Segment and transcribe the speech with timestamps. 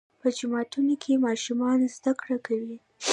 [0.21, 2.77] په جوماتونو کې ماشومان زده کړه کوي.